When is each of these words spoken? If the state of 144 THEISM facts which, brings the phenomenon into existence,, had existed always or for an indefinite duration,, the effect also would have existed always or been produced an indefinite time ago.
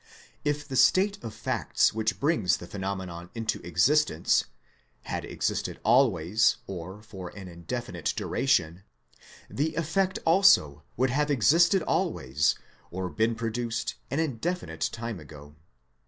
If 0.43 0.67
the 0.67 0.75
state 0.75 1.17
of 1.17 1.23
144 1.25 1.29
THEISM 1.29 1.59
facts 1.67 1.93
which, 1.93 2.19
brings 2.19 2.57
the 2.57 2.65
phenomenon 2.65 3.29
into 3.35 3.61
existence,, 3.63 4.45
had 5.03 5.23
existed 5.25 5.79
always 5.83 6.57
or 6.65 7.03
for 7.03 7.29
an 7.37 7.47
indefinite 7.47 8.11
duration,, 8.17 8.81
the 9.47 9.75
effect 9.75 10.17
also 10.25 10.81
would 10.97 11.11
have 11.11 11.29
existed 11.29 11.83
always 11.83 12.55
or 12.89 13.09
been 13.11 13.35
produced 13.35 13.93
an 14.09 14.19
indefinite 14.19 14.89
time 14.91 15.19
ago. 15.19 15.55